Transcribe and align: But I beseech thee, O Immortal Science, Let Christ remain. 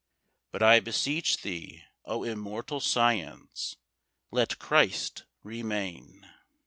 But 0.51 0.63
I 0.63 0.79
beseech 0.79 1.43
thee, 1.43 1.83
O 2.05 2.23
Immortal 2.23 2.79
Science, 2.79 3.75
Let 4.31 4.57
Christ 4.57 5.25
remain. 5.43 6.27